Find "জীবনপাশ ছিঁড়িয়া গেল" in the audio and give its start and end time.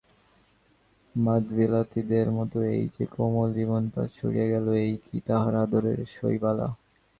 3.53-4.67